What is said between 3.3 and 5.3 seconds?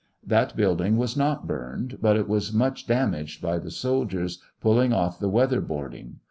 by the soldiers pulling off the